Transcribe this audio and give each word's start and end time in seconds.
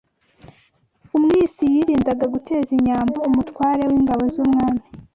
Umwisi 1.17 1.63
yirindaga 1.73 2.25
guteza 2.33 2.69
inyambo 2.77 3.17
umutware 3.29 3.81
w’Ingabo 3.89 4.23
z’Umwami 4.33 4.83